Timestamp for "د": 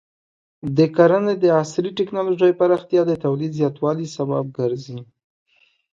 0.77-0.79, 1.39-1.45, 3.07-3.11